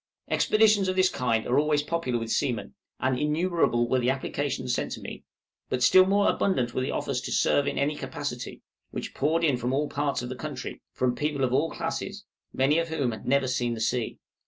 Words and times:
Expeditions 0.31 0.87
of 0.87 0.95
this 0.95 1.09
kind 1.09 1.45
are 1.45 1.59
always 1.59 1.83
popular 1.83 2.17
with 2.17 2.31
seamen, 2.31 2.73
and 2.99 3.19
innumerable 3.19 3.87
were 3.87 3.99
the 3.99 4.09
applications 4.09 4.73
sent 4.73 4.91
to 4.93 4.99
me; 4.99 5.23
but 5.69 5.83
still 5.83 6.07
more 6.07 6.27
abundant 6.27 6.73
were 6.73 6.81
the 6.81 6.89
offers 6.89 7.21
to 7.21 7.31
"serve 7.31 7.67
in 7.67 7.77
any 7.77 7.95
capacity" 7.95 8.63
which 8.89 9.13
poured 9.13 9.43
in 9.43 9.57
from 9.57 9.73
all 9.73 9.87
parts 9.87 10.23
of 10.23 10.29
the 10.29 10.35
country, 10.35 10.81
from 10.91 11.13
people 11.13 11.43
of 11.43 11.53
all 11.53 11.69
classes, 11.69 12.25
many 12.51 12.79
of 12.79 12.87
whom 12.87 13.11
had 13.11 13.27
never 13.27 13.47
seen 13.47 13.75
the 13.75 13.79
sea. 13.79 14.17